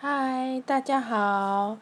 [0.00, 1.76] 嗨，大家好，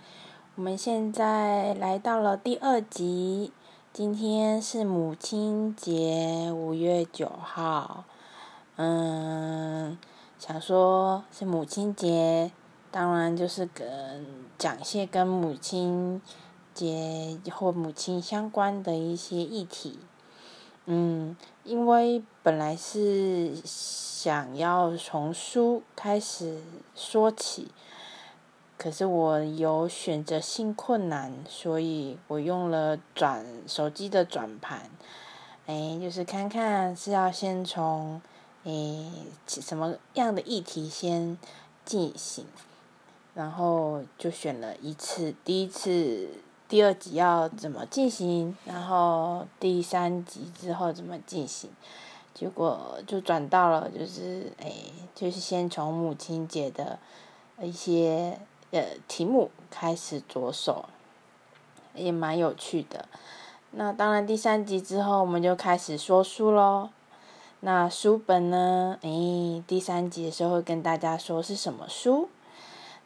[0.55, 3.53] 我们现在来到了第二集。
[3.93, 8.05] 今天是母亲节，五月九号。
[8.77, 9.99] 嗯，
[10.39, 12.51] 想说是母亲节，
[12.91, 14.25] 当然就是跟
[14.57, 16.23] 讲些跟母亲
[16.73, 19.99] 节或母亲相关的一些议题。
[20.87, 26.63] 嗯，因为本来是想要从书开始
[26.95, 27.71] 说起。
[28.79, 34.91] 可是我有选择性困难，所以我用了转手机的转盘，
[35.65, 38.21] 哎，就是看看是要先从
[38.65, 39.11] 哎
[39.47, 41.39] 什么样的议题先
[41.87, 42.45] 进行，
[43.35, 46.29] 然后就选了一次，第一次
[46.69, 51.71] 第二集要怎么进行，然后第三集之后怎么进行，
[52.35, 54.71] 结果就转到了就是哎，
[55.15, 56.99] 就是先从母亲节的
[57.63, 58.39] 一些。
[58.77, 60.85] 呃，题目开始着手，
[61.95, 63.07] 也蛮有趣的。
[63.71, 66.91] 那当然，第三集之后我们就开始说书喽。
[67.61, 68.99] 那书本呢？
[69.01, 72.29] 诶，第三集的时候会跟大家说是什么书，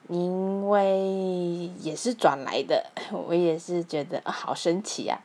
[0.08, 2.86] 因为也是转来的，
[3.28, 5.20] 我也是觉得好神奇啊。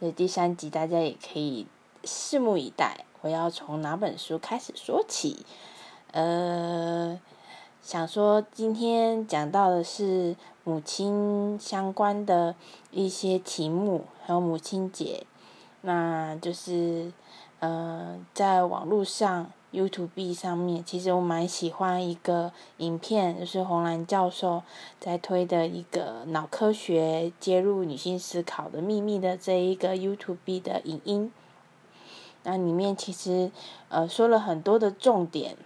[0.00, 1.68] 所以第三集大家也可以
[2.02, 5.46] 拭目以待，我要从哪本书开始说起？
[6.10, 7.20] 呃。
[7.84, 12.54] 想说今天讲到的是母亲相关的
[12.90, 15.26] 一些题目，还有母亲节，
[15.82, 17.12] 那就是
[17.60, 24.62] 呃，在网络上 YouTube 上面，其实我蛮喜欢一个影片，就是红兰教授
[24.98, 31.30] 在推的一个脑科学接入女性思考的秘密的这一个 YouTube 的影音，
[32.44, 33.52] 那里面其实
[33.90, 35.58] 呃说了很多的重点。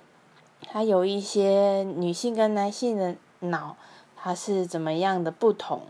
[0.70, 3.76] 它有一些女性跟男性的脑，
[4.14, 5.80] 它是怎么样的不同？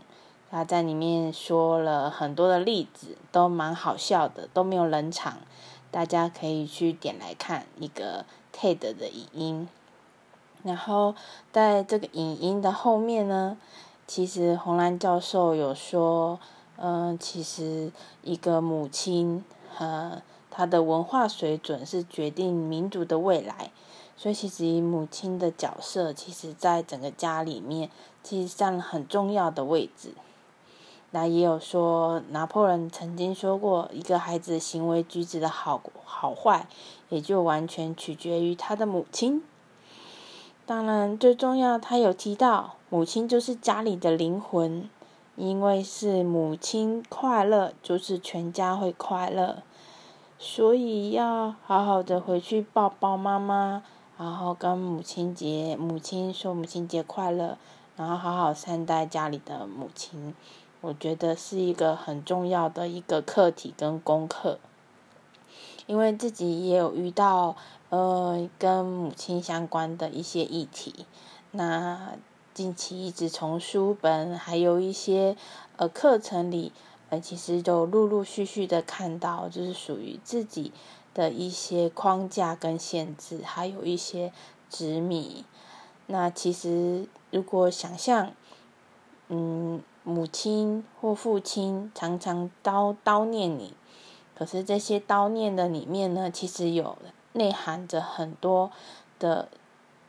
[0.49, 5.37] 他在里面说了很多的例子，都蛮好笑的，都没有冷场，
[5.91, 9.67] 大家可以去点来看一个 TED 的影音。
[10.63, 11.13] 然后
[11.51, 13.57] 在这个影音的后面呢，
[14.07, 16.39] 其实红兰教授有说，
[16.77, 17.91] 嗯，其实
[18.23, 23.69] 一个母亲和她的文化水准是决定民族的未来。
[24.21, 27.89] 所以，其实母亲的角色，其实在整个家里面，
[28.21, 30.11] 其实占了很重要的位置。
[31.11, 36.67] 那也有说，拿破仑曾经说过，一个孩子行为举止的好好坏，
[37.07, 39.41] 也就完全取决于他的母亲。
[40.65, 44.89] 当然，最重要，他有提到，母亲就是家里的灵魂，
[45.37, 49.63] 因为是母亲快乐，就是全家会快乐。
[50.37, 53.81] 所以，要好好的回去抱抱妈妈。
[54.19, 57.57] 然后跟母亲节，母亲说母亲节快乐，
[57.95, 60.35] 然后好好善待家里的母亲，
[60.81, 64.59] 我觉得是一个很重要的一个课题跟功课。
[65.87, 67.55] 因为自己也有遇到
[67.87, 71.05] 呃跟母亲相关的一些议题，
[71.51, 72.11] 那
[72.53, 75.37] 近期一直从书本还有一些
[75.77, 76.73] 呃课程里，
[77.09, 80.73] 呃其实都陆陆续续的看到，就是属于自己。
[81.13, 84.31] 的一些框架跟限制，还有一些
[84.69, 85.45] 执迷。
[86.07, 88.31] 那其实，如果想象，
[89.27, 93.75] 嗯，母亲或父亲常常叨叨念你，
[94.33, 96.97] 可是这些叨念的里面呢，其实有
[97.33, 98.71] 内含着很多
[99.19, 99.49] 的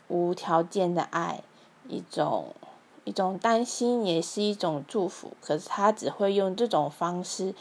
[0.09, 1.43] 无条件的爱，
[1.87, 2.55] 一种
[3.05, 5.33] 一种担心，也是一种祝福。
[5.43, 7.55] 可是他只会用这种方式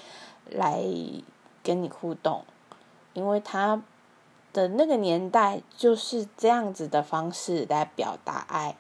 [0.49, 0.81] 来
[1.61, 2.45] 跟你互动。
[3.13, 3.81] 因为他
[4.53, 8.75] 的那个年代就是这样子的方式来表达爱，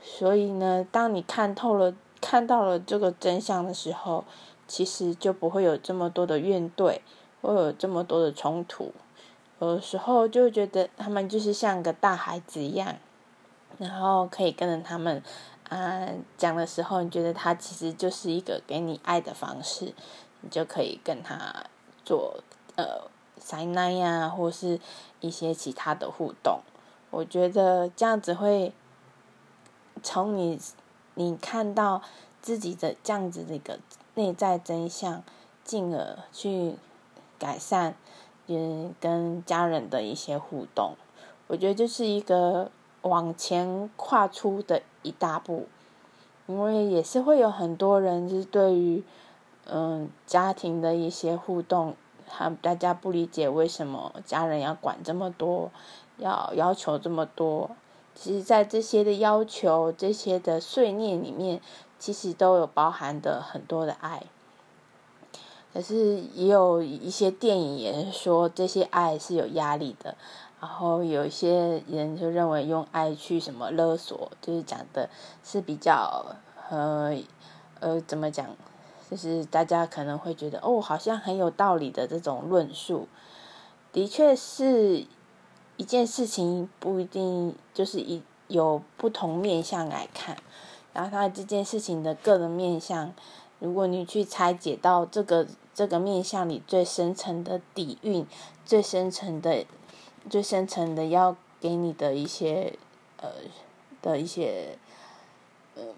[0.00, 4.24] 所以呢，当你看透了、看到了这个真相的时候，
[4.66, 7.00] 其实就不会有这么多的怨怼，
[7.42, 8.92] 会有这么多的冲突。
[9.60, 12.94] 有时候就觉得他们就是像个大孩子一样，
[13.76, 15.22] 然后可以跟着他们
[15.68, 19.92] 啊讲的时候，你觉得他其实就是一个给你爱的方式，
[20.40, 21.64] 你就可以跟他
[22.04, 22.42] 做
[22.76, 23.10] 呃。
[23.48, 24.78] 塞奶呀，或是
[25.20, 26.60] 一些其他的互动，
[27.08, 28.74] 我觉得这样子会
[30.02, 30.60] 从你
[31.14, 32.02] 你看到
[32.42, 33.78] 自己的这样子的一个
[34.16, 35.22] 内在真相，
[35.64, 36.74] 进而去
[37.38, 37.96] 改善
[38.48, 40.92] 嗯跟家人的一些互动。
[41.46, 42.70] 我觉得这是一个
[43.00, 45.66] 往前跨出的一大步，
[46.46, 49.02] 因为也是会有很多人是对于
[49.64, 51.96] 嗯家庭的一些互动。
[52.28, 55.70] 他大家不理解为什么家人要管这么多，
[56.18, 57.70] 要要求这么多。
[58.14, 61.60] 其实，在这些的要求、这些的碎念里面，
[61.98, 64.24] 其实都有包含的很多的爱。
[65.72, 70.16] 可是也有一些电影也是说，这些爱是有压力的。
[70.60, 75.08] 然后有一些人就认为用爱去什么勒索，就是讲的
[75.44, 76.34] 是比较
[76.68, 77.16] 呃
[77.78, 78.44] 呃怎么讲，
[79.10, 83.08] 就是大家可能会觉得哦，好像很有道理的这种论述，
[83.92, 85.06] 的确是
[85.76, 90.36] 一件事情不一定就是一有不同面向来看，
[90.92, 93.12] 然后他这件事情的个人面向，
[93.58, 98.26] 如果你去拆解到这个这个面向里最深层的底蕴，
[98.64, 99.64] 最深层的。
[100.28, 102.74] 最深层的要给你的一些
[103.16, 103.30] 呃
[104.02, 104.76] 的一些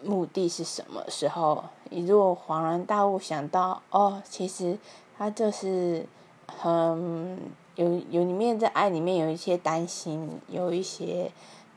[0.02, 1.64] 目的是什么时候？
[1.90, 4.78] 你如果恍然大悟想到哦，其实
[5.16, 6.06] 他就是
[6.46, 7.38] 很
[7.74, 11.32] 有有里面在爱里面有一些担心，有一些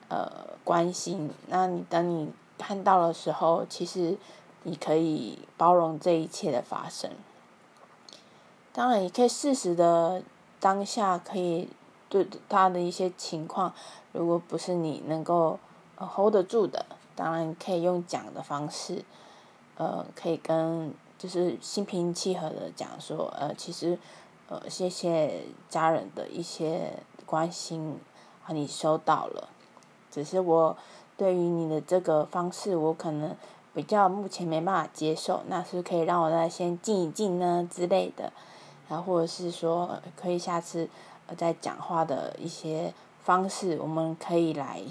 [0.09, 0.29] 呃
[0.63, 1.29] 关心。
[1.47, 4.17] 那你等你看到的时候，其实
[4.63, 7.09] 你可以包容这一切的发生。
[8.71, 10.21] 当然，也可以适时的
[10.59, 11.69] 当下可以。
[12.09, 13.73] 对他的一些情况，
[14.11, 15.57] 如果不是你能够
[15.97, 19.03] hold 得住的，当然可以用讲的方式，
[19.77, 23.97] 呃，可以跟就是心平气和的讲说，呃，其实，
[24.47, 26.93] 呃，谢谢家人的一些
[27.25, 27.99] 关心
[28.45, 29.49] 啊，你收到了，
[30.11, 30.75] 只是我
[31.15, 33.35] 对于你的这个方式，我可能
[33.73, 38.31] 比较目前没办法接受，那是可以让我再先静一静呢之类的，
[38.89, 40.89] 然后或者是说可以下次
[41.27, 41.35] 呃。
[41.35, 42.93] 在讲话的一些
[43.23, 44.81] 方式，我们可以来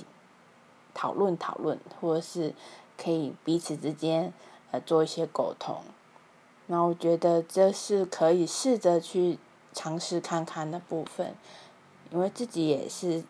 [0.94, 2.54] 讨论讨论，或者是
[2.96, 4.32] 可以彼此之间
[4.70, 5.82] 呃做一些沟通。
[6.66, 9.38] 那我觉得这是可以试着去
[9.72, 11.34] 尝试看看的部分，
[12.10, 13.24] 因为自己也是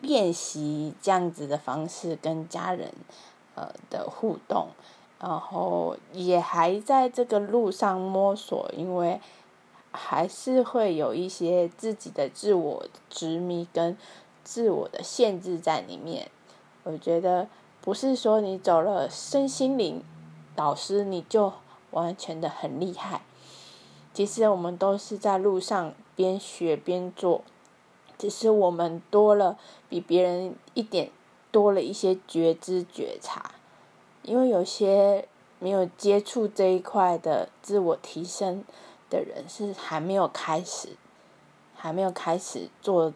[0.00, 2.92] 练习这样子的方式跟家人
[3.54, 4.68] 呃的互动，
[5.20, 9.20] 然后也还在这个路上摸索，因为。
[9.94, 13.94] 还是会有一些自己的自我执迷跟
[14.42, 16.30] 自我的限制在里面。
[16.84, 17.48] 我觉得
[17.80, 20.02] 不是说你走了身心灵
[20.54, 21.52] 导师你就
[21.90, 23.22] 完全的很厉害。
[24.14, 27.42] 其实我们都是在路上边学边做，
[28.18, 29.58] 只是我们多了
[29.88, 31.10] 比别人一点
[31.50, 33.52] 多了一些觉知觉察。
[34.22, 35.26] 因为有些
[35.58, 38.64] 没有接触这一块的自我提升。
[39.12, 40.96] 的人是还没有开始，
[41.74, 43.12] 还没有开始做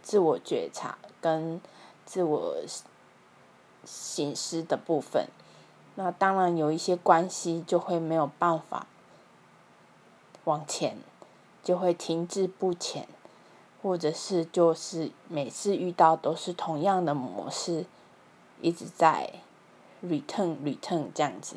[0.00, 1.60] 自我觉察跟
[2.08, 2.56] 自我
[3.84, 5.28] 醒思的部分，
[5.96, 8.86] 那当然有一些关系就会没有办法
[10.44, 10.96] 往前，
[11.62, 13.06] 就会停滞不前，
[13.82, 17.84] 或者是就是每次遇到都是同样的模式，
[18.62, 19.30] 一直在
[20.02, 21.56] return return 这样子。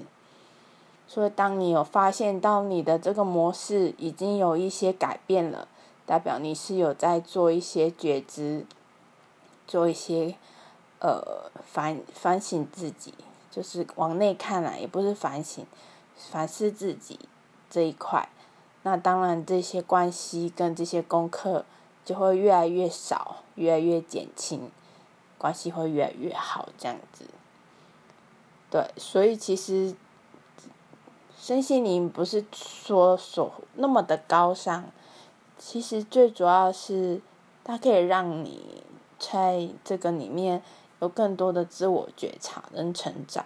[1.07, 5.69] 所以，当你有发现到你的这个模式已经有一些改变了，
[6.06, 8.65] 代表你是有在做一些觉知，
[9.71, 10.35] 做一些
[11.00, 13.13] 呃反反省自己，
[13.50, 15.65] 就是往内看来，也不是反省，
[16.18, 17.18] 反思自己
[17.69, 18.27] 这一块。
[18.83, 21.63] 那当然，这些关系跟这些功课
[22.03, 24.69] 就会越来越少，越来越减轻，
[25.38, 27.23] 关系会越来越好，这样子。
[28.69, 29.95] 对，所以其实。
[31.44, 34.85] 身心灵不是说所那么的高尚，
[35.57, 37.19] 其实最主要是
[37.63, 38.83] 它可以让你
[39.21, 40.61] 在这个里面
[40.99, 43.45] 有更多的自我觉察跟成长。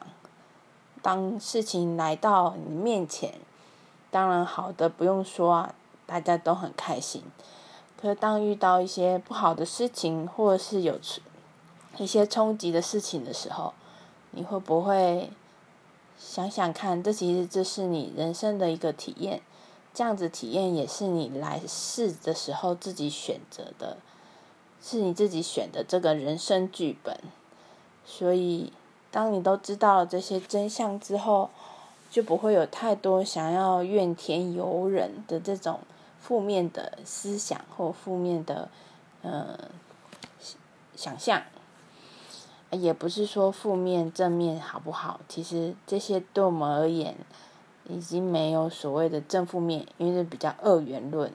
[1.01, 3.33] 当事情来到你面前，
[4.09, 7.21] 当然好的不用说啊，大家都很开心。
[8.01, 10.99] 可是当遇到一些不好的事情，或者是有
[11.97, 13.73] 一些冲击的事情的时候，
[14.31, 15.29] 你会不会？
[16.17, 19.41] 想想看，这其实这是你人生的一个体验，
[19.93, 23.97] 这样子体验也是你来世的时候自己选择的，
[24.85, 27.19] 是你自己选的这个人生剧本。
[28.05, 28.71] 所以，
[29.09, 31.49] 当你都知道了这些真相之后，
[32.11, 35.79] 就不会有太多想要怨天尤人的这种
[36.21, 38.69] 负面的思想或负面的
[39.23, 39.57] 呃
[40.95, 41.41] 想象。
[42.71, 47.15] 也不是说负面正面好不好，其实这些对我们而言，
[47.87, 51.31] 已经没有所谓的正负面，因为是比较二元论。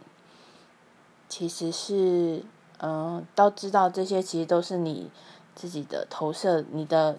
[1.29, 2.45] 其实是，
[2.83, 5.11] 嗯，都知道这些其实都是你
[5.55, 7.19] 自己的投射，你的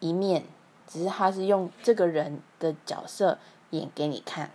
[0.00, 0.44] 一面，
[0.88, 3.38] 只是他是用这个人的角色
[3.70, 4.50] 演给你看。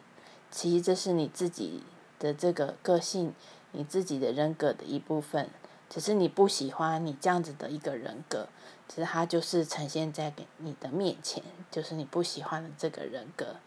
[0.51, 1.83] 其实这是你自己
[2.19, 3.33] 的这个个性，
[3.71, 5.49] 你自己的人格的一部分。
[5.87, 8.47] 只是你不喜欢你这样子的一个人格，
[8.89, 13.57] 其实他就是呈现在给你的面前，就是你不喜欢的这个人格。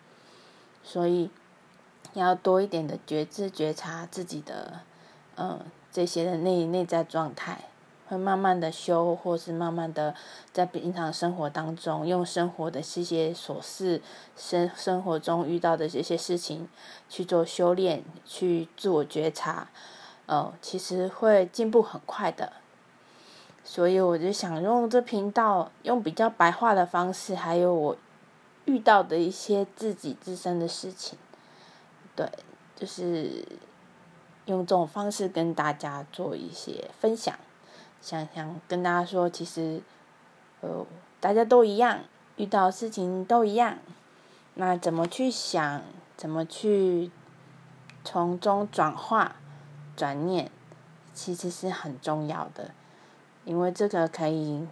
[0.82, 1.30] 所以
[2.14, 4.80] 要多一点的觉知、觉察自己的，
[5.36, 5.60] 嗯，
[5.92, 7.64] 这些的内内在状态。
[8.08, 10.14] 会慢慢的修，或是慢慢的
[10.50, 14.00] 在平常生活当中，用生活的这些琐事，
[14.34, 16.66] 生生活中遇到的这些事情
[17.10, 19.68] 去做修炼，去自我觉察，
[20.24, 22.54] 呃，其实会进步很快的。
[23.62, 27.96] 所以我就想用这频道，用比较白话的方式，还有我
[28.64, 31.18] 遇到的一些自己自身的事情，
[32.16, 32.26] 对，
[32.74, 33.44] 就是
[34.48, 37.38] 用这种方式跟大家做一些分享。
[38.00, 39.82] 想想跟大家说，其实，
[40.62, 40.86] 呃，
[41.20, 42.00] 大家都一样，
[42.36, 43.76] 遇到事情都一样。
[44.54, 45.82] 那怎么去想，
[46.16, 47.10] 怎么去
[48.02, 49.36] 从中转化、
[49.94, 50.50] 转念，
[51.12, 52.70] 其实是很重要的，
[53.44, 54.66] 因为这个可以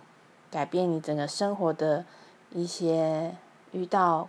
[0.51, 2.07] 改变你整个生活的
[2.51, 3.37] 一些
[3.73, 4.29] 遇到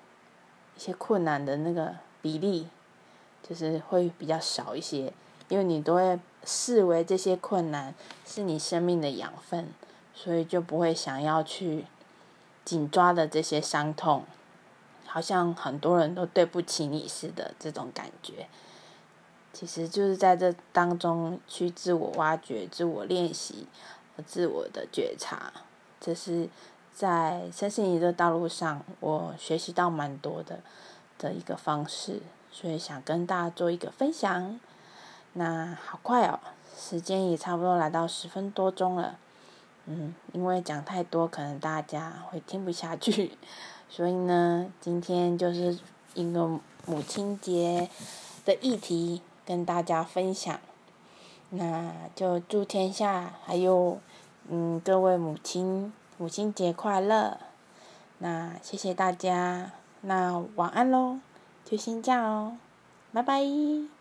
[0.76, 2.68] 一些困难的那个比例，
[3.48, 5.14] 就是会比较少一些。
[5.50, 7.94] 因为你都会视为这些困难
[8.26, 9.70] 是你生命的养分，
[10.14, 11.86] 所以就不会想要去
[12.66, 14.26] 紧抓的这些伤痛，
[15.06, 18.48] 好像很多人都对不起你似的这种感觉。
[19.54, 23.66] 其实就是在这当中去自我挖掘、自我练习
[24.16, 25.52] 和自我的觉察，
[26.00, 26.48] 这是
[26.94, 30.60] 在身心灵的道路上我学习到蛮多的
[31.18, 34.60] 的一个方式，所以想跟大家做一个分享。
[35.40, 36.40] 那好快哦，
[36.76, 39.20] 时间也差不多来到十分多钟了。
[39.86, 43.38] 嗯，因为讲太多，可能大家会听不下去，
[43.88, 45.78] 所以呢，今天就是
[46.16, 47.88] 一个母亲节
[48.44, 50.60] 的议题跟大家分享。
[51.52, 54.00] 那就祝天下还有
[54.50, 57.38] 嗯各位母亲母亲节快乐。
[58.18, 61.20] 那谢谢大家，那晚安喽，
[61.64, 62.58] 就先这样哦，
[63.14, 63.97] 拜拜。